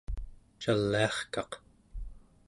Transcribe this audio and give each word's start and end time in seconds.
caliarkaq 0.61 1.51